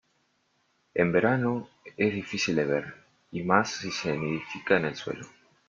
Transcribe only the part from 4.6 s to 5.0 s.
en el